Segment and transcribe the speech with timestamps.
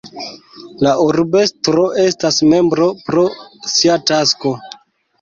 [0.87, 3.29] La urbestro estas membro pro
[3.77, 4.61] sia tasko.